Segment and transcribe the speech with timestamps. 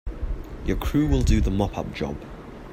[0.65, 2.17] Your crew will do the mop up job.